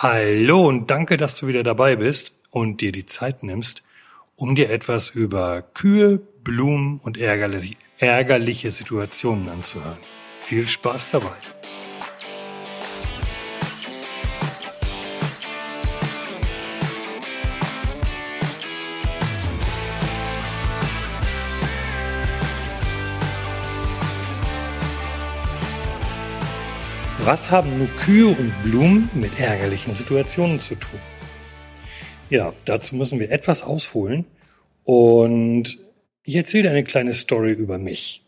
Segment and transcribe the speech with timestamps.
[0.00, 3.82] Hallo und danke, dass du wieder dabei bist und dir die Zeit nimmst,
[4.36, 9.98] um dir etwas über Kühe, Blumen und ärgerliche, ärgerliche Situationen anzuhören.
[10.40, 11.34] Viel Spaß dabei.
[27.30, 30.98] Was haben nur Kühe und Blumen mit ärgerlichen Situationen zu tun?
[32.30, 34.24] Ja, dazu müssen wir etwas ausholen
[34.82, 35.78] und
[36.24, 38.24] ich erzähle dir eine kleine Story über mich.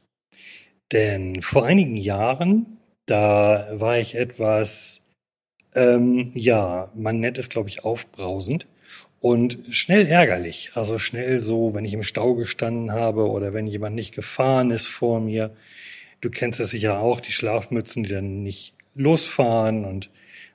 [0.93, 2.77] Denn vor einigen Jahren,
[3.07, 5.07] da war ich etwas,
[5.75, 8.67] ähm, ja, man nennt es, glaube ich, aufbrausend
[9.19, 10.73] und schnell ärgerlich.
[10.75, 14.89] Also schnell so, wenn ich im Stau gestanden habe oder wenn jemand nicht gefahren ist
[14.89, 15.57] vor mir.
[16.21, 20.11] Du kennst das sicher auch, die Schlafmützen, die dann nicht losfahren und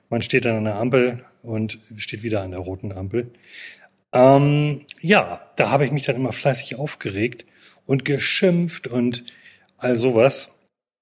[0.08, 3.30] man steht dann an der Ampel und steht wieder an der roten Ampel.
[4.12, 7.44] Ähm, ja, da habe ich mich dann immer fleißig aufgeregt
[7.86, 9.24] und geschimpft und
[9.78, 10.52] all sowas,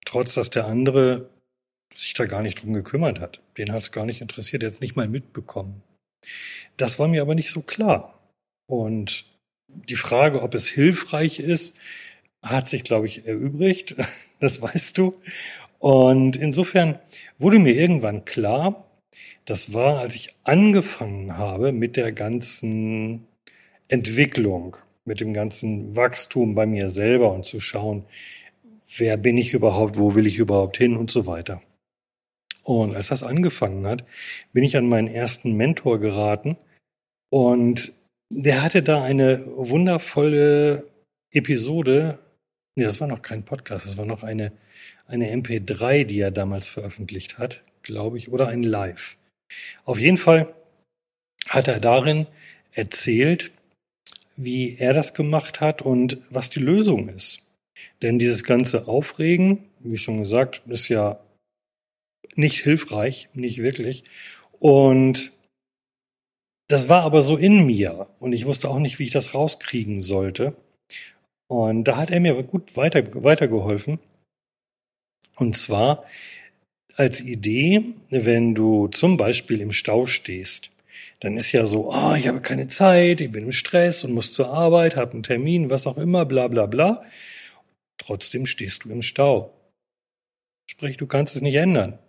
[0.05, 1.29] trotz dass der andere
[1.95, 3.41] sich da gar nicht drum gekümmert hat.
[3.57, 5.83] Den hat es gar nicht interessiert, jetzt nicht mal mitbekommen.
[6.77, 8.19] Das war mir aber nicht so klar.
[8.67, 9.27] Und
[9.69, 11.79] die Frage, ob es hilfreich ist,
[12.43, 13.97] hat sich, glaube ich, erübrigt.
[14.41, 15.17] Das weißt du.
[15.85, 16.99] Und insofern
[17.39, 18.87] wurde mir irgendwann klar,
[19.45, 23.27] das war, als ich angefangen habe mit der ganzen
[23.89, 28.07] Entwicklung, mit dem ganzen Wachstum bei mir selber und zu schauen,
[28.97, 31.61] wer bin ich überhaupt, wo will ich überhaupt hin und so weiter.
[32.63, 34.07] Und als das angefangen hat,
[34.55, 36.57] bin ich an meinen ersten Mentor geraten
[37.29, 37.93] und
[38.31, 40.89] der hatte da eine wundervolle
[41.31, 42.21] Episode.
[42.77, 44.53] Nee, das war noch kein Podcast, das war noch eine
[45.07, 49.17] eine MP3, die er damals veröffentlicht hat, glaube ich, oder ein Live.
[49.85, 50.55] Auf jeden Fall
[51.49, 52.27] hat er darin
[52.73, 53.53] erzählt,
[54.37, 57.47] wie er das gemacht hat und was die Lösung ist.
[58.03, 61.21] Denn dieses ganze Aufregen, wie schon gesagt, ist ja
[62.35, 64.05] nicht hilfreich, nicht wirklich.
[64.59, 65.33] Und
[66.69, 70.01] das war aber so in mir und ich wusste auch nicht, wie ich das rauskriegen
[70.01, 70.57] sollte.
[71.55, 74.01] Und da hat er mir gut weiter, weitergeholfen.
[75.37, 76.05] Und zwar
[76.97, 80.71] als Idee, wenn du zum Beispiel im Stau stehst,
[81.21, 84.33] dann ist ja so, oh, ich habe keine Zeit, ich bin im Stress und muss
[84.33, 87.05] zur Arbeit, habe einen Termin, was auch immer, bla bla bla.
[87.99, 89.55] Trotzdem stehst du im Stau.
[90.69, 92.01] Sprich, du kannst es nicht ändern.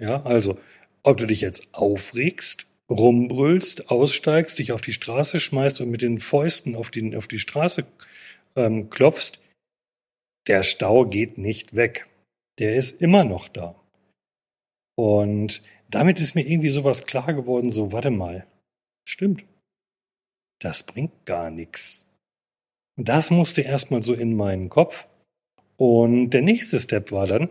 [0.00, 0.58] Ja, also,
[1.04, 6.18] ob du dich jetzt aufregst, rumbrüllst, aussteigst, dich auf die Straße schmeißt und mit den
[6.18, 7.86] Fäusten auf die, auf die Straße
[8.58, 9.40] ähm, klopfst,
[10.46, 12.06] der Stau geht nicht weg
[12.58, 13.74] der ist immer noch da.
[14.96, 18.46] Und damit ist mir irgendwie sowas klar geworden, so, warte mal,
[19.04, 19.44] stimmt.
[20.60, 22.08] Das bringt gar nichts.
[22.96, 25.06] Das musste erstmal so in meinen Kopf.
[25.76, 27.48] Und der nächste Step war dann,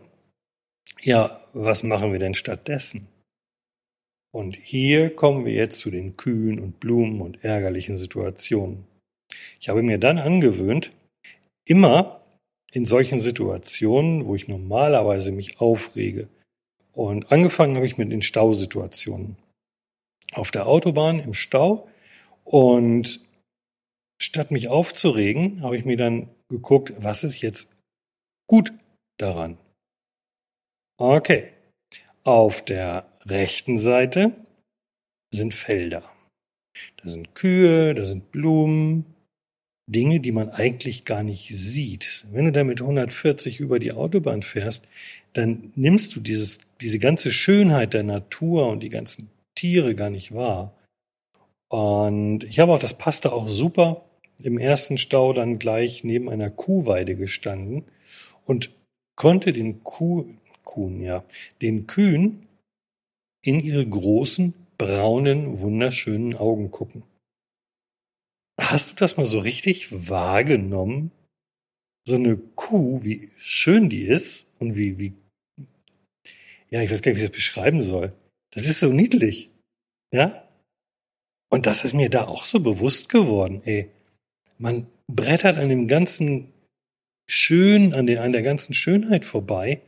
[1.01, 3.07] ja, was machen wir denn stattdessen?
[4.33, 8.85] Und hier kommen wir jetzt zu den Kühen und Blumen und ärgerlichen Situationen.
[9.61, 10.91] Ich habe mir dann angewöhnt,
[11.67, 12.21] immer
[12.71, 16.27] in solchen Situationen, wo ich normalerweise mich aufrege.
[16.93, 19.37] Und angefangen habe ich mit den Stausituationen.
[20.33, 21.87] Auf der Autobahn im Stau.
[22.43, 23.21] Und
[24.21, 27.71] statt mich aufzuregen, habe ich mir dann geguckt, was ist jetzt
[28.49, 28.73] gut
[29.17, 29.57] daran.
[30.97, 31.51] Okay.
[32.23, 34.33] Auf der rechten Seite
[35.33, 36.09] sind Felder.
[36.97, 39.05] Da sind Kühe, da sind Blumen,
[39.87, 42.25] Dinge, die man eigentlich gar nicht sieht.
[42.31, 44.85] Wenn du da mit 140 über die Autobahn fährst,
[45.33, 50.33] dann nimmst du dieses, diese ganze Schönheit der Natur und die ganzen Tiere gar nicht
[50.33, 50.73] wahr.
[51.69, 54.03] Und ich habe auch, das passte auch super,
[54.39, 57.85] im ersten Stau dann gleich neben einer Kuhweide gestanden
[58.45, 58.71] und
[59.15, 60.25] konnte den Kuh,
[60.63, 61.23] Kuhn, ja,
[61.61, 62.41] den Kühen
[63.43, 67.03] in ihre großen, braunen, wunderschönen Augen gucken.
[68.59, 71.11] Hast du das mal so richtig wahrgenommen?
[72.07, 75.13] So eine Kuh, wie schön die ist und wie, wie,
[76.69, 78.13] ja, ich weiß gar nicht, wie ich das beschreiben soll.
[78.51, 79.49] Das ist so niedlich.
[80.11, 80.47] Ja?
[81.49, 83.89] Und das ist mir da auch so bewusst geworden, ey.
[84.57, 86.51] Man brettert an dem ganzen
[87.29, 89.81] Schön, an, den, an der ganzen Schönheit vorbei.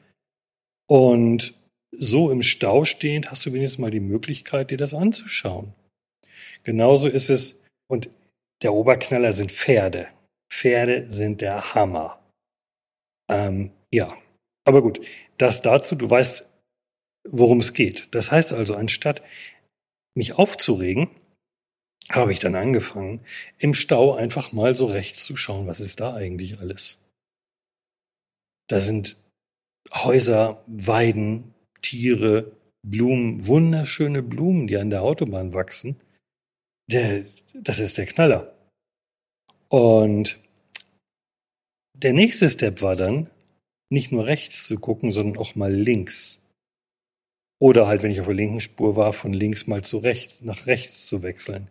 [0.88, 1.54] Und
[1.92, 5.74] so im Stau stehend hast du wenigstens mal die Möglichkeit, dir das anzuschauen.
[6.63, 8.10] Genauso ist es, und
[8.61, 10.07] der Oberknaller sind Pferde.
[10.51, 12.19] Pferde sind der Hammer.
[13.29, 14.15] Ähm, ja,
[14.65, 15.06] aber gut,
[15.38, 16.47] das dazu, du weißt,
[17.27, 18.07] worum es geht.
[18.11, 19.21] Das heißt also, anstatt
[20.15, 21.09] mich aufzuregen,
[22.11, 23.21] habe ich dann angefangen,
[23.59, 27.00] im Stau einfach mal so rechts zu schauen, was ist da eigentlich alles.
[28.67, 29.17] Da sind
[29.91, 32.51] Häuser, Weiden, Tiere,
[32.83, 36.00] Blumen, wunderschöne Blumen, die an der Autobahn wachsen.
[36.91, 38.51] Der, das ist der Knaller.
[39.68, 40.39] Und
[41.94, 43.30] der nächste Step war dann,
[43.89, 46.41] nicht nur rechts zu gucken, sondern auch mal links.
[47.59, 50.65] Oder halt, wenn ich auf der linken Spur war, von links mal zu rechts, nach
[50.65, 51.68] rechts zu wechseln.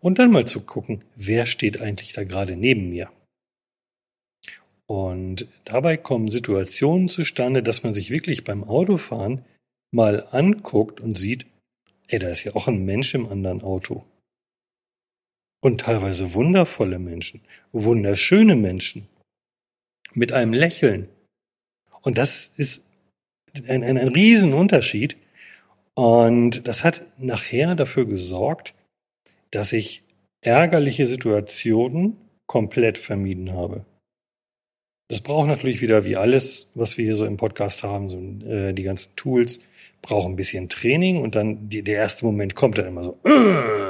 [0.00, 3.10] Und dann mal zu gucken, wer steht eigentlich da gerade neben mir.
[4.86, 9.44] Und dabei kommen Situationen zustande, dass man sich wirklich beim Autofahren
[9.90, 11.46] mal anguckt und sieht,
[12.08, 14.04] ey, da ist ja auch ein Mensch im anderen Auto.
[15.64, 17.40] Und teilweise wundervolle Menschen,
[17.72, 19.08] wunderschöne Menschen,
[20.12, 21.08] mit einem Lächeln.
[22.02, 22.84] Und das ist
[23.66, 25.16] ein, ein, ein Riesenunterschied.
[25.94, 28.74] Und das hat nachher dafür gesorgt,
[29.52, 30.02] dass ich
[30.42, 33.86] ärgerliche Situationen komplett vermieden habe.
[35.08, 38.74] Das braucht natürlich wieder, wie alles, was wir hier so im Podcast haben, so äh,
[38.74, 39.60] die ganzen Tools,
[40.02, 43.30] braucht ein bisschen Training und dann die, der erste Moment kommt dann immer so äh,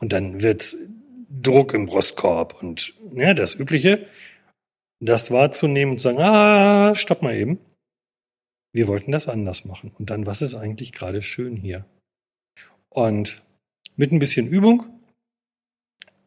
[0.00, 0.76] und dann wird's
[1.30, 4.06] Druck im Brustkorb und ja, das Übliche,
[4.98, 7.60] das wahrzunehmen und zu sagen, ah, stopp mal eben.
[8.72, 9.92] Wir wollten das anders machen.
[9.98, 11.84] Und dann, was ist eigentlich gerade schön hier?
[12.88, 13.42] Und
[13.96, 14.86] mit ein bisschen Übung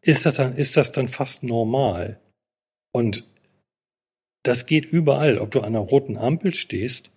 [0.00, 2.20] ist das dann, ist das dann fast normal.
[2.92, 3.26] Und
[4.42, 7.10] das geht überall, ob du an einer roten Ampel stehst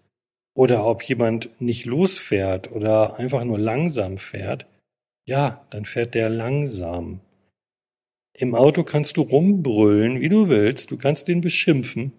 [0.55, 4.65] oder ob jemand nicht losfährt oder einfach nur langsam fährt.
[5.27, 7.19] Ja, dann fährt der langsam.
[8.33, 12.13] Im Auto kannst du rumbrüllen, wie du willst, du kannst den beschimpfen.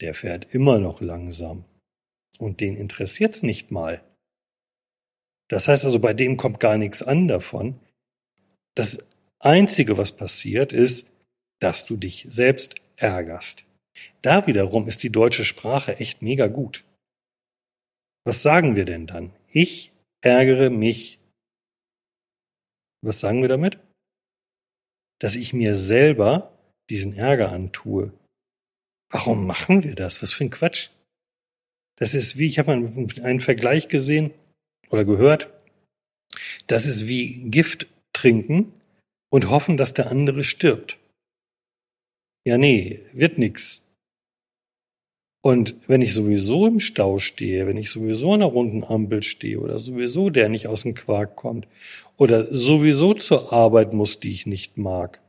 [0.00, 1.64] Der fährt immer noch langsam.
[2.38, 4.02] Und den interessiert's nicht mal.
[5.48, 7.78] Das heißt also, bei dem kommt gar nichts an davon.
[8.74, 9.06] Das
[9.38, 11.10] Einzige, was passiert, ist,
[11.60, 13.64] dass du dich selbst ärgerst.
[14.22, 16.84] Da wiederum ist die deutsche Sprache echt mega gut.
[18.24, 19.32] Was sagen wir denn dann?
[19.48, 21.19] Ich ärgere mich.
[23.02, 23.78] Was sagen wir damit?
[25.18, 26.52] Dass ich mir selber
[26.88, 28.12] diesen Ärger antue.
[29.10, 30.22] Warum machen wir das?
[30.22, 30.90] Was für ein Quatsch.
[31.96, 34.32] Das ist wie, ich habe einen Vergleich gesehen
[34.88, 35.52] oder gehört.
[36.66, 38.72] Das ist wie Gift trinken
[39.30, 40.98] und hoffen, dass der andere stirbt.
[42.46, 43.89] Ja, nee, wird nix.
[45.42, 49.58] Und wenn ich sowieso im Stau stehe, wenn ich sowieso an einer runden Ampel stehe
[49.58, 51.66] oder sowieso der nicht aus dem Quark kommt
[52.18, 55.22] oder sowieso zur Arbeit muss, die ich nicht mag,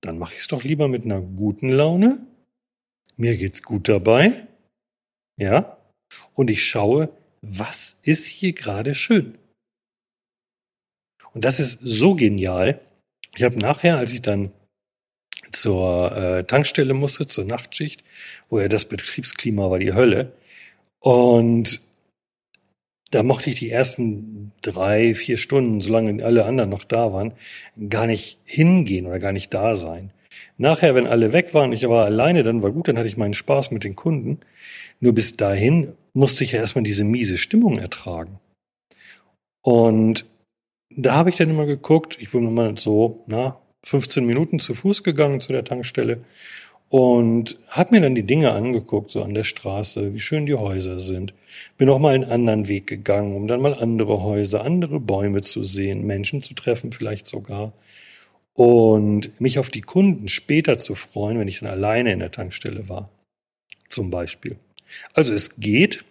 [0.00, 2.26] dann mache ich es doch lieber mit einer guten Laune.
[3.16, 4.46] Mir geht's gut dabei.
[5.36, 5.76] Ja?
[6.34, 7.10] Und ich schaue,
[7.42, 9.38] was ist hier gerade schön?
[11.34, 12.80] Und das ist so genial.
[13.36, 14.50] Ich habe nachher, als ich dann
[15.52, 18.04] zur äh, Tankstelle musste, zur Nachtschicht,
[18.48, 20.32] wo ja das Betriebsklima war die Hölle.
[21.00, 21.80] Und
[23.10, 27.32] da mochte ich die ersten drei, vier Stunden, solange alle anderen noch da waren,
[27.88, 30.12] gar nicht hingehen oder gar nicht da sein.
[30.58, 33.34] Nachher, wenn alle weg waren, ich war alleine, dann war gut, dann hatte ich meinen
[33.34, 34.40] Spaß mit den Kunden.
[35.00, 38.38] Nur bis dahin musste ich ja erstmal diese miese Stimmung ertragen.
[39.62, 40.26] Und
[40.90, 45.02] da habe ich dann immer geguckt, ich bin mal so, na, 15 Minuten zu Fuß
[45.02, 46.20] gegangen zu der Tankstelle
[46.90, 50.98] und habe mir dann die Dinge angeguckt, so an der Straße, wie schön die Häuser
[50.98, 51.32] sind.
[51.78, 55.62] Bin auch mal einen anderen Weg gegangen, um dann mal andere Häuser, andere Bäume zu
[55.62, 57.72] sehen, Menschen zu treffen vielleicht sogar.
[58.54, 62.88] Und mich auf die Kunden später zu freuen, wenn ich dann alleine in der Tankstelle
[62.88, 63.08] war.
[63.88, 64.56] Zum Beispiel.
[65.14, 66.04] Also es geht.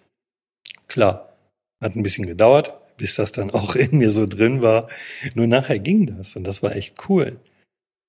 [0.88, 1.36] Klar,
[1.82, 4.88] hat ein bisschen gedauert, bis das dann auch in mir so drin war.
[5.36, 7.38] Nur nachher ging das und das war echt cool.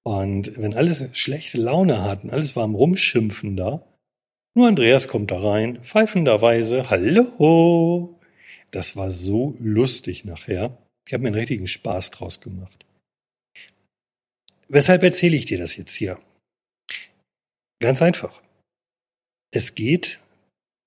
[0.02, 3.86] Und wenn alles schlechte Laune hatten, alles war am Rumschimpfen da,
[4.54, 8.18] nur Andreas kommt da rein, pfeifenderweise, hallo.
[8.72, 10.76] Das war so lustig nachher.
[11.06, 12.84] Ich habe mir einen richtigen Spaß draus gemacht.
[14.68, 16.20] Weshalb erzähle ich dir das jetzt hier?
[17.80, 18.42] Ganz einfach.
[19.52, 20.20] Es geht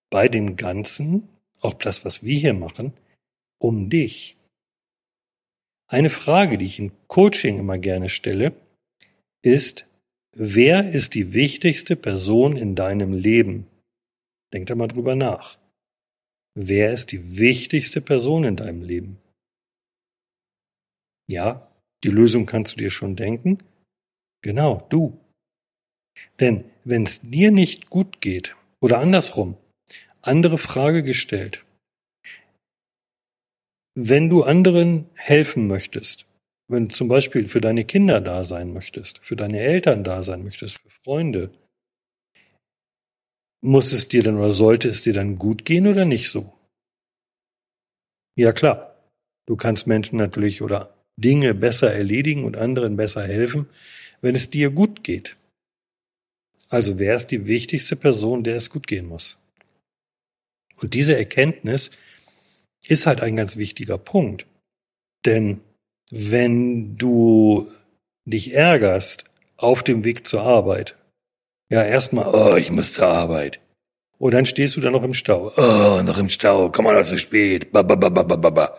[0.09, 1.27] bei dem Ganzen,
[1.61, 2.93] auch das, was wir hier machen,
[3.59, 4.37] um dich.
[5.87, 8.53] Eine Frage, die ich im Coaching immer gerne stelle,
[9.43, 9.85] ist,
[10.35, 13.67] wer ist die wichtigste Person in deinem Leben?
[14.53, 15.59] Denk da mal drüber nach.
[16.55, 19.17] Wer ist die wichtigste Person in deinem Leben?
[21.27, 21.71] Ja,
[22.03, 23.57] die Lösung kannst du dir schon denken.
[24.41, 25.19] Genau, du.
[26.39, 29.57] Denn wenn es dir nicht gut geht, oder andersrum,
[30.21, 31.65] andere Frage gestellt,
[33.95, 36.27] wenn du anderen helfen möchtest,
[36.67, 40.79] wenn zum Beispiel für deine Kinder da sein möchtest, für deine Eltern da sein möchtest,
[40.79, 41.51] für Freunde,
[43.61, 46.51] muss es dir dann oder sollte es dir dann gut gehen oder nicht so?
[48.35, 48.97] Ja klar,
[49.45, 53.69] du kannst Menschen natürlich oder Dinge besser erledigen und anderen besser helfen,
[54.21, 55.37] wenn es dir gut geht.
[56.69, 59.37] Also wer ist die wichtigste Person, der es gut gehen muss?
[60.81, 61.91] Und diese Erkenntnis
[62.87, 64.47] ist halt ein ganz wichtiger Punkt.
[65.25, 65.61] Denn
[66.11, 67.67] wenn du
[68.25, 69.25] dich ärgerst
[69.57, 70.97] auf dem Weg zur Arbeit,
[71.69, 73.59] ja, erstmal, oh, ich muss zur Arbeit.
[74.19, 75.51] Und dann stehst du da noch im Stau.
[75.57, 77.71] Oh, noch im Stau, komm mal zu spät.
[77.71, 78.77] Ba, ba, ba, ba, ba, ba.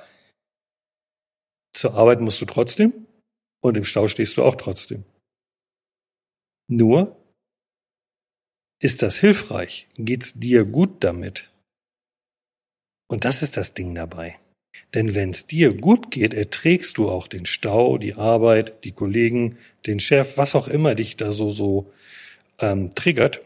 [1.75, 3.07] Zur Arbeit musst du trotzdem
[3.61, 5.05] und im Stau stehst du auch trotzdem.
[6.69, 7.17] Nur,
[8.81, 9.89] ist das hilfreich?
[9.97, 11.51] Geht's dir gut damit?
[13.09, 14.39] Und das ist das Ding dabei.
[14.95, 19.59] Denn wenn es dir gut geht, erträgst du auch den Stau, die Arbeit, die Kollegen,
[19.87, 21.93] den Chef, was auch immer dich da so so
[22.61, 23.41] ähm, triggert,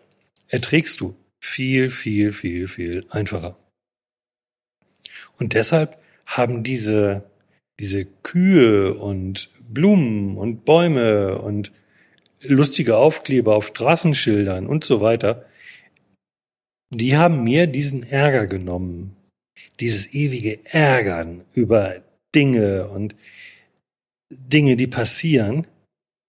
[0.48, 3.56] erträgst du viel, viel, viel, viel einfacher.
[5.38, 7.24] Und deshalb haben diese
[7.80, 11.72] diese Kühe und Blumen und Bäume und
[12.42, 15.44] lustige Aufkleber auf Straßenschildern und so weiter,
[16.90, 19.14] die haben mir diesen Ärger genommen,
[19.80, 22.02] dieses ewige Ärgern über
[22.34, 23.14] Dinge und
[24.30, 25.66] Dinge, die passieren,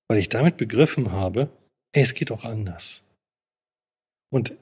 [0.07, 1.49] weil ich damit begriffen habe,
[1.91, 3.03] ey, es geht auch anders.
[4.31, 4.53] Und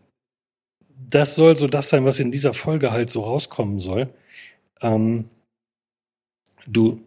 [1.09, 4.13] das soll so das sein, was in dieser Folge halt so rauskommen soll.
[4.81, 5.29] Ähm,
[6.65, 7.01] du,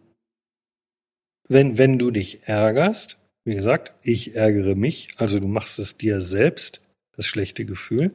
[1.47, 6.21] wenn, wenn du dich ärgerst, wie gesagt, ich ärgere mich, also du machst es dir
[6.21, 6.81] selbst,
[7.15, 8.13] das schlechte Gefühl,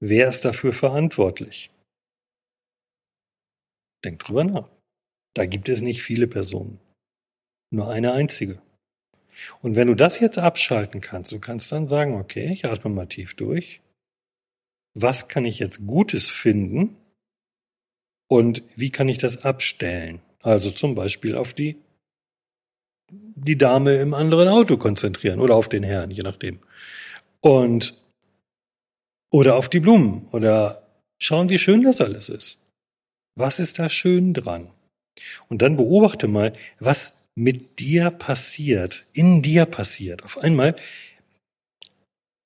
[0.00, 1.70] wer ist dafür verantwortlich?
[4.04, 4.68] Denk drüber nach.
[5.34, 6.78] Da gibt es nicht viele Personen.
[7.70, 8.60] Nur eine einzige.
[9.62, 13.06] Und wenn du das jetzt abschalten kannst, du kannst dann sagen, okay, ich atme mal
[13.06, 13.80] tief durch.
[14.94, 16.96] Was kann ich jetzt Gutes finden?
[18.28, 20.20] Und wie kann ich das abstellen?
[20.42, 21.76] Also zum Beispiel auf die,
[23.10, 26.60] die Dame im anderen Auto konzentrieren oder auf den Herrn, je nachdem.
[27.40, 27.96] Und,
[29.30, 30.86] oder auf die Blumen oder
[31.18, 32.61] schauen, wie schön das alles ist.
[33.34, 34.70] Was ist da schön dran?
[35.48, 40.22] Und dann beobachte mal, was mit dir passiert, in dir passiert.
[40.22, 40.76] Auf einmal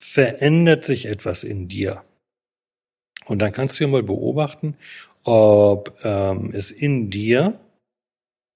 [0.01, 2.05] verändert sich etwas in dir.
[3.25, 4.77] Und dann kannst du ja mal beobachten,
[5.25, 7.59] ob ähm, es in dir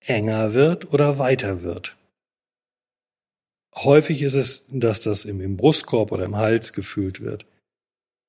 [0.00, 1.96] enger wird oder weiter wird.
[3.74, 7.44] Häufig ist es, dass das im, im Brustkorb oder im Hals gefühlt wird.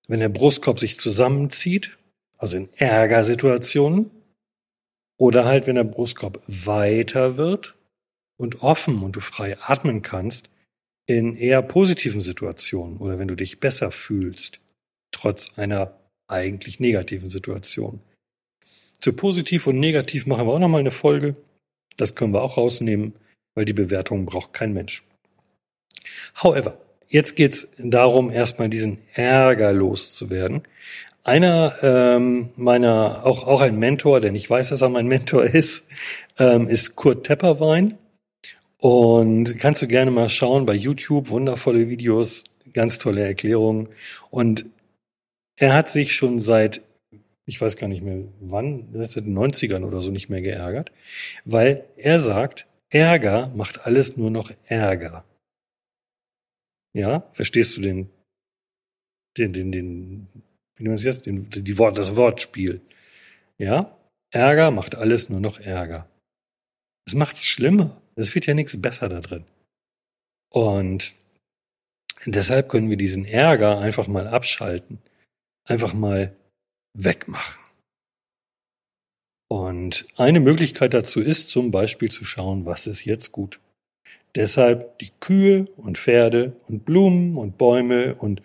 [0.08, 1.98] Wenn der Brustkorb sich zusammenzieht,
[2.42, 4.10] also in Ärgersituationen,
[5.18, 7.76] oder halt, wenn der Brustkorb weiter wird
[8.38, 10.50] und offen und du frei atmen kannst,
[11.06, 14.60] in eher positiven Situationen oder wenn du dich besser fühlst,
[15.12, 18.02] trotz einer eigentlich negativen Situation.
[19.00, 21.36] Zu positiv und negativ machen wir auch nochmal eine Folge.
[21.98, 23.14] Das können wir auch rausnehmen,
[23.54, 25.04] weil die Bewertung braucht kein Mensch.
[26.42, 26.80] However,
[27.10, 30.64] jetzt geht's darum, erstmal diesen Ärger loszuwerden.
[31.24, 35.88] Einer ähm, meiner, auch, auch ein Mentor, denn ich weiß, dass er mein Mentor ist,
[36.40, 37.98] ähm, ist Kurt Tepperwein.
[38.78, 43.90] Und kannst du gerne mal schauen bei YouTube, wundervolle Videos, ganz tolle Erklärungen.
[44.32, 44.66] Und
[45.58, 46.82] er hat sich schon seit
[47.46, 50.92] ich weiß gar nicht mehr wann, seit den 90ern oder so nicht mehr geärgert,
[51.44, 55.26] weil er sagt, Ärger macht alles nur noch Ärger.
[56.94, 58.10] Ja, verstehst du den,
[59.38, 60.28] den, den, den,
[60.82, 62.82] wie nennt man jetzt, den, die Wort, das Wortspiel?
[63.58, 63.96] Ja,
[64.32, 66.10] Ärger macht alles nur noch Ärger.
[67.06, 68.02] Es macht's schlimmer.
[68.16, 69.46] Es wird ja nichts besser da drin.
[70.52, 71.14] Und
[72.26, 75.00] deshalb können wir diesen Ärger einfach mal abschalten.
[75.68, 76.36] Einfach mal
[76.98, 77.62] wegmachen.
[79.50, 83.60] Und eine Möglichkeit dazu ist zum Beispiel zu schauen, was ist jetzt gut.
[84.34, 88.42] Deshalb die Kühe und Pferde und Blumen und Bäume und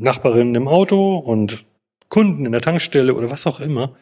[0.00, 1.64] Nachbarinnen im Auto und
[2.08, 3.96] Kunden in der Tankstelle oder was auch immer.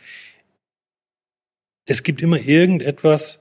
[1.86, 3.40] Es gibt immer irgendetwas,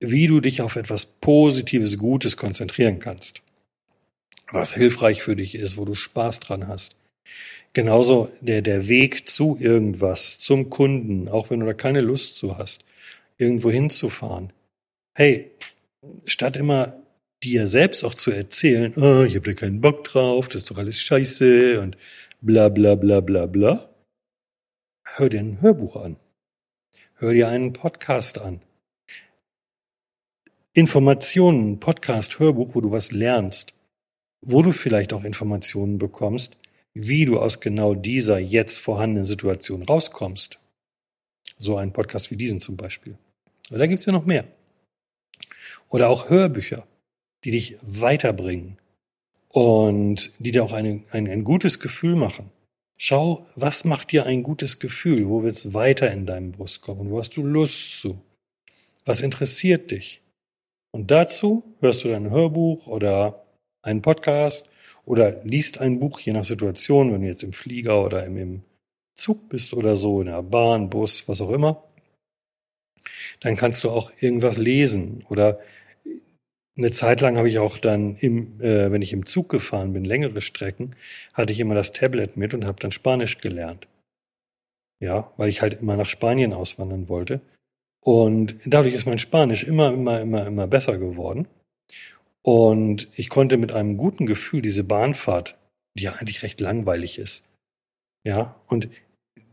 [0.00, 3.42] wie du dich auf etwas Positives, Gutes konzentrieren kannst.
[4.50, 6.96] Was hilfreich für dich ist, wo du Spaß dran hast.
[7.72, 12.56] Genauso der, der Weg zu irgendwas, zum Kunden, auch wenn du da keine Lust zu
[12.56, 12.84] hast,
[13.38, 14.52] irgendwo hinzufahren.
[15.14, 15.50] Hey,
[16.24, 16.96] statt immer
[17.50, 20.78] dir selbst auch zu erzählen, oh, ich habe da keinen Bock drauf, das ist doch
[20.78, 21.96] alles scheiße und
[22.40, 23.88] bla bla bla bla bla,
[25.04, 26.16] hör dir ein Hörbuch an.
[27.14, 28.60] Hör dir einen Podcast an.
[30.74, 33.72] Informationen, Podcast, Hörbuch, wo du was lernst,
[34.42, 36.58] wo du vielleicht auch Informationen bekommst,
[36.92, 40.58] wie du aus genau dieser jetzt vorhandenen Situation rauskommst.
[41.58, 43.16] So ein Podcast wie diesen zum Beispiel.
[43.70, 44.44] Aber da gibt es ja noch mehr.
[45.88, 46.86] Oder auch Hörbücher,
[47.46, 48.76] die dich weiterbringen
[49.50, 52.50] und die dir auch eine, ein, ein gutes Gefühl machen.
[52.98, 55.28] Schau, was macht dir ein gutes Gefühl?
[55.28, 56.98] Wo willst du weiter in deinem Brustkorb?
[56.98, 58.20] Und wo hast du Lust zu?
[59.04, 60.22] Was interessiert dich?
[60.90, 63.46] Und dazu hörst du dein Hörbuch oder
[63.80, 64.68] einen Podcast
[65.04, 68.62] oder liest ein Buch, je nach Situation, wenn du jetzt im Flieger oder im, im
[69.14, 71.84] Zug bist oder so, in der Bahn, Bus, was auch immer.
[73.38, 75.60] Dann kannst du auch irgendwas lesen oder
[76.76, 80.04] eine Zeit lang habe ich auch dann, im, äh, wenn ich im Zug gefahren bin,
[80.04, 80.94] längere Strecken,
[81.32, 83.88] hatte ich immer das Tablet mit und habe dann Spanisch gelernt.
[85.00, 87.40] Ja, weil ich halt immer nach Spanien auswandern wollte.
[88.00, 91.48] Und dadurch ist mein Spanisch immer, immer, immer, immer besser geworden.
[92.42, 95.56] Und ich konnte mit einem guten Gefühl diese Bahnfahrt,
[95.98, 97.48] die ja eigentlich recht langweilig ist,
[98.26, 98.88] ja, und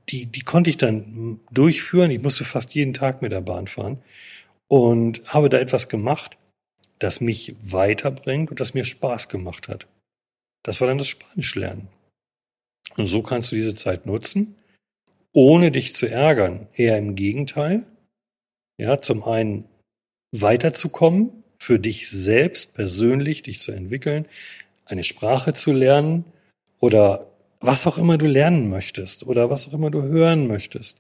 [0.10, 2.10] die, die konnte ich dann durchführen.
[2.10, 4.00] Ich musste fast jeden Tag mit der Bahn fahren
[4.68, 6.38] und habe da etwas gemacht,
[7.00, 9.88] das mich weiterbringt und das mir Spaß gemacht hat.
[10.64, 11.90] Das war dann das Spanisch lernen.
[12.96, 14.56] Und so kannst du diese Zeit nutzen,
[15.34, 16.68] ohne dich zu ärgern.
[16.74, 17.84] Eher im Gegenteil.
[18.78, 19.66] Ja, zum einen
[20.32, 24.26] weiterzukommen, für dich selbst persönlich dich zu entwickeln,
[24.86, 26.26] eine Sprache zu lernen
[26.80, 27.28] oder
[27.60, 31.00] was auch immer du lernen möchtest oder was auch immer du hören möchtest.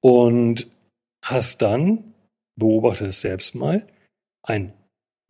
[0.00, 0.68] Und
[1.24, 2.14] hast dann,
[2.56, 3.86] beobachte es selbst mal,
[4.42, 4.72] ein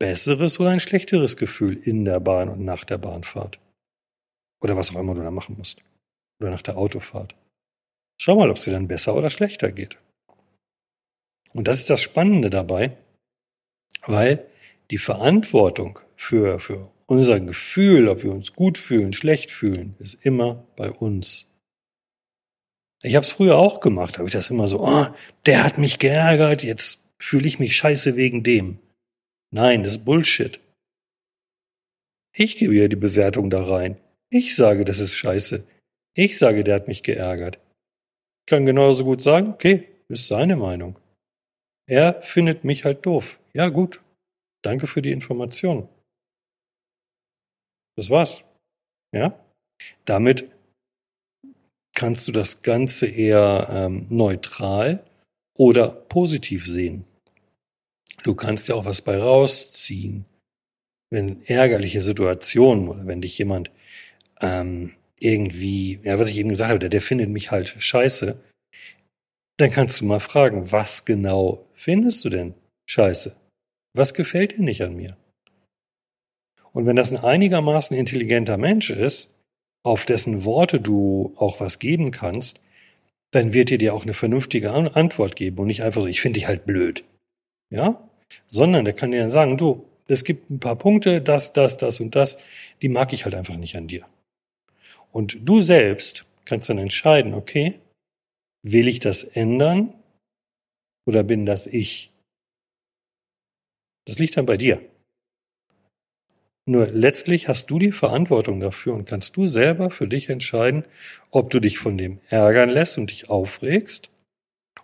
[0.03, 3.61] besseres oder ein schlechteres Gefühl in der Bahn und nach der Bahnfahrt.
[4.61, 5.81] Oder was auch immer du da machen musst.
[6.41, 7.37] Oder nach der Autofahrt.
[8.21, 9.97] Schau mal, ob es dir dann besser oder schlechter geht.
[11.53, 12.97] Und das ist das Spannende dabei,
[14.05, 14.45] weil
[14.91, 20.67] die Verantwortung für, für unser Gefühl, ob wir uns gut fühlen, schlecht fühlen, ist immer
[20.75, 21.49] bei uns.
[23.03, 25.07] Ich habe es früher auch gemacht, habe ich das immer so, oh,
[25.47, 28.81] der hat mich geärgert, jetzt fühle ich mich scheiße wegen dem.
[29.53, 30.61] Nein, das ist Bullshit.
[32.35, 33.99] Ich gebe ja die Bewertung da rein.
[34.31, 35.67] Ich sage, das ist scheiße.
[36.15, 37.59] Ich sage, der hat mich geärgert.
[38.41, 40.99] Ich kann genauso gut sagen, okay, ist seine Meinung.
[41.87, 43.39] Er findet mich halt doof.
[43.53, 44.01] Ja, gut.
[44.63, 45.89] Danke für die Information.
[47.97, 48.43] Das war's.
[49.15, 49.39] Ja?
[50.07, 50.51] Damit
[51.95, 55.05] kannst du das Ganze eher ähm, neutral
[55.55, 57.05] oder positiv sehen.
[58.23, 60.25] Du kannst ja auch was bei rausziehen.
[61.11, 63.71] Wenn ärgerliche Situationen oder wenn dich jemand
[64.41, 68.41] ähm, irgendwie, ja, was ich eben gesagt habe, der, der findet mich halt scheiße,
[69.59, 72.55] dann kannst du mal fragen, was genau findest du denn
[72.87, 73.37] scheiße?
[73.95, 75.17] Was gefällt dir nicht an mir?
[76.73, 79.35] Und wenn das ein einigermaßen intelligenter Mensch ist,
[79.85, 82.61] auf dessen Worte du auch was geben kannst,
[83.31, 86.39] dann wird er dir auch eine vernünftige Antwort geben und nicht einfach so, ich finde
[86.39, 87.05] dich halt blöd.
[87.71, 88.09] Ja?
[88.47, 92.01] Sondern der kann dir dann sagen, du, es gibt ein paar Punkte, das, das, das
[92.01, 92.39] und das,
[92.83, 94.07] die mag ich halt einfach nicht an dir.
[95.11, 97.79] Und du selbst kannst dann entscheiden, okay,
[98.63, 99.95] will ich das ändern
[101.07, 102.11] oder bin das ich?
[104.07, 104.81] Das liegt dann bei dir.
[106.65, 110.85] Nur letztlich hast du die Verantwortung dafür und kannst du selber für dich entscheiden,
[111.31, 114.11] ob du dich von dem ärgern lässt und dich aufregst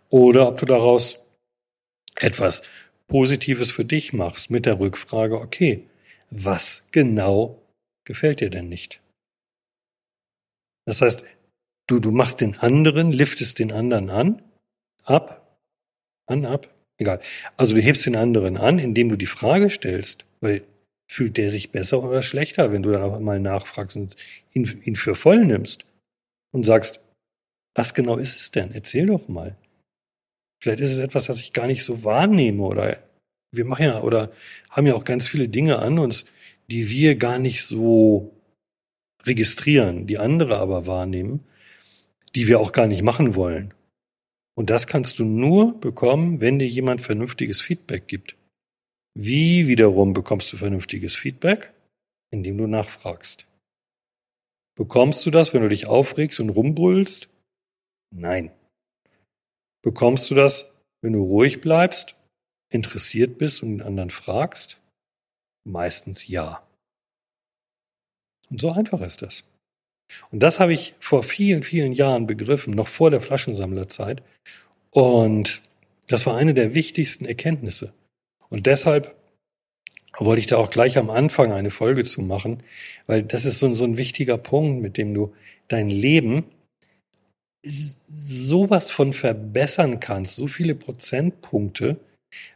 [0.09, 1.25] oder ob du daraus
[2.17, 2.63] etwas
[3.09, 5.85] Positives für dich machst mit der Rückfrage, okay,
[6.31, 7.61] was genau
[8.05, 9.01] gefällt dir denn nicht?
[10.87, 11.25] Das heißt,
[11.87, 14.43] du, du machst den anderen, liftest den anderen an,
[15.05, 15.59] ab,
[16.27, 17.21] an, ab, egal.
[17.57, 20.63] Also du hebst den anderen an, indem du die Frage stellst, weil
[21.11, 24.17] fühlt der sich besser oder schlechter, wenn du dann auch einmal nachfragst und
[24.53, 25.87] ihn, ihn für voll nimmst
[26.53, 27.01] und sagst,
[27.75, 28.73] was genau ist es denn?
[28.73, 29.57] Erzähl doch mal.
[30.61, 32.99] Vielleicht ist es etwas, das ich gar nicht so wahrnehme oder
[33.53, 34.31] wir machen ja oder
[34.71, 36.27] haben ja auch ganz viele Dinge an uns,
[36.71, 38.35] die wir gar nicht so
[39.25, 41.45] registrieren, die andere aber wahrnehmen,
[42.35, 43.75] die wir auch gar nicht machen wollen.
[44.55, 48.35] Und das kannst du nur bekommen, wenn dir jemand vernünftiges Feedback gibt.
[49.15, 51.73] Wie wiederum bekommst du vernünftiges Feedback?
[52.31, 53.47] Indem du nachfragst.
[54.77, 57.29] Bekommst du das, wenn du dich aufregst und rumbrüllst?
[58.15, 58.51] Nein.
[59.83, 62.17] Bekommst du das, wenn du ruhig bleibst,
[62.71, 64.79] interessiert bist und den anderen fragst?
[65.65, 66.63] Meistens ja.
[68.51, 69.45] Und so einfach ist das.
[70.31, 74.23] Und das habe ich vor vielen, vielen Jahren begriffen, noch vor der Flaschensammlerzeit.
[74.91, 75.61] Und
[76.07, 77.93] das war eine der wichtigsten Erkenntnisse.
[78.49, 79.15] Und deshalb
[80.17, 82.63] wollte ich da auch gleich am Anfang eine Folge zu machen,
[83.07, 85.35] weil das ist so, so ein wichtiger Punkt, mit dem du
[85.69, 86.45] dein Leben
[87.69, 91.99] sowas von verbessern kannst, so viele Prozentpunkte,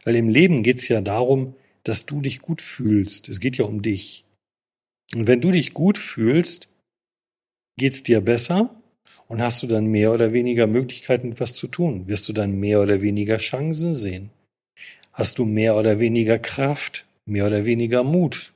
[0.05, 3.29] weil im Leben geht es ja darum, dass du dich gut fühlst.
[3.29, 4.25] Es geht ja um dich.
[5.15, 6.69] Und wenn du dich gut fühlst,
[7.77, 8.75] geht es dir besser
[9.27, 12.07] und hast du dann mehr oder weniger Möglichkeiten, etwas zu tun.
[12.07, 14.29] Wirst du dann mehr oder weniger Chancen sehen.
[15.11, 18.53] Hast du mehr oder weniger Kraft, mehr oder weniger Mut.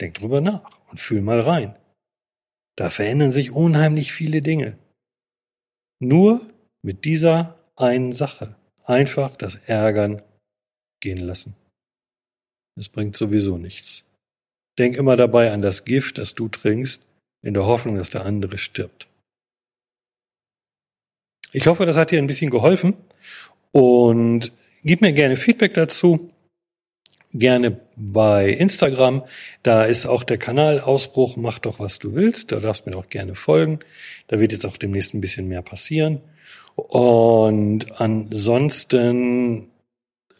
[0.00, 1.74] Denk drüber nach und fühl mal rein.
[2.76, 4.76] Da verändern sich unheimlich viele Dinge.
[6.00, 6.40] Nur
[6.82, 8.56] mit dieser einen Sache.
[8.84, 10.20] Einfach das Ärgern
[11.00, 11.54] gehen lassen.
[12.76, 14.04] Es bringt sowieso nichts.
[14.78, 17.02] Denk immer dabei an das Gift, das du trinkst,
[17.42, 19.06] in der Hoffnung, dass der andere stirbt.
[21.52, 22.94] Ich hoffe, das hat dir ein bisschen geholfen
[23.70, 26.28] und gib mir gerne Feedback dazu
[27.34, 29.24] gerne bei Instagram.
[29.62, 32.52] Da ist auch der Kanal Ausbruch, mach doch was du willst.
[32.52, 33.80] Da darfst du mir auch gerne folgen.
[34.28, 36.20] Da wird jetzt auch demnächst ein bisschen mehr passieren.
[36.76, 39.68] Und ansonsten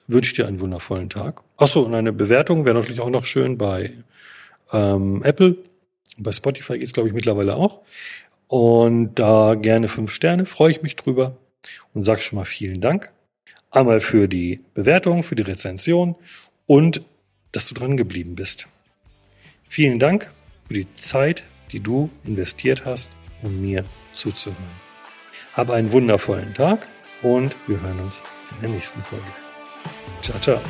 [0.07, 1.42] wünsche ich dir einen wundervollen Tag.
[1.57, 3.92] Achso, und eine Bewertung wäre natürlich auch noch schön bei
[4.72, 5.57] ähm, Apple.
[6.18, 7.80] Bei Spotify geht's glaube ich, mittlerweile auch.
[8.48, 11.37] Und da gerne fünf Sterne, freue ich mich drüber
[11.92, 13.11] und sag schon mal vielen Dank.
[13.70, 16.14] Einmal für die Bewertung, für die Rezension
[16.66, 17.03] und
[17.53, 18.68] dass du dran geblieben bist.
[19.68, 20.31] Vielen Dank
[20.66, 23.11] für die Zeit, die du investiert hast,
[23.42, 24.85] um mir zuzuhören.
[25.53, 26.88] Habe einen wundervollen Tag
[27.22, 28.22] und wir hören uns
[28.53, 29.24] in der nächsten Folge.
[30.20, 30.61] Ciao, ciao.